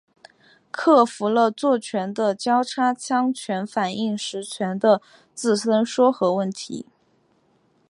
[0.71, 4.99] 克服了做醛的交叉羟醛反应时醛的
[5.35, 6.87] 自身缩合问题。